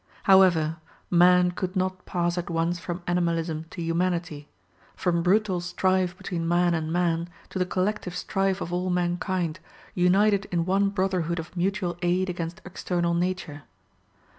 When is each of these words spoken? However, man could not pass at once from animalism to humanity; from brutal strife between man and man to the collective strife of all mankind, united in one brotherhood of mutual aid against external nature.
However, 0.23 0.77
man 1.11 1.51
could 1.51 1.75
not 1.75 2.07
pass 2.07 2.35
at 2.35 2.49
once 2.49 2.79
from 2.79 3.03
animalism 3.05 3.67
to 3.69 3.83
humanity; 3.83 4.49
from 4.95 5.21
brutal 5.21 5.61
strife 5.61 6.17
between 6.17 6.47
man 6.47 6.73
and 6.73 6.91
man 6.91 7.29
to 7.51 7.59
the 7.59 7.67
collective 7.67 8.15
strife 8.15 8.61
of 8.61 8.73
all 8.73 8.89
mankind, 8.89 9.59
united 9.93 10.45
in 10.45 10.65
one 10.65 10.89
brotherhood 10.89 11.37
of 11.37 11.55
mutual 11.55 11.99
aid 12.01 12.31
against 12.31 12.61
external 12.65 13.13
nature. 13.13 13.61